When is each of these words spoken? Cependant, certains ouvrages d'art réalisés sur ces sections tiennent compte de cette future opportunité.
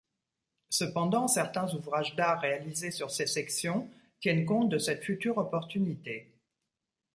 Cependant, 0.71 1.27
certains 1.27 1.71
ouvrages 1.75 2.15
d'art 2.15 2.41
réalisés 2.41 2.89
sur 2.89 3.11
ces 3.11 3.27
sections 3.27 3.87
tiennent 4.19 4.45
compte 4.47 4.69
de 4.69 4.79
cette 4.79 5.03
future 5.03 5.37
opportunité. 5.37 6.33